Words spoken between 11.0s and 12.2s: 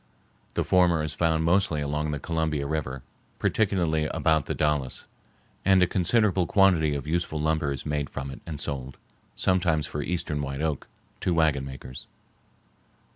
to wagon makers.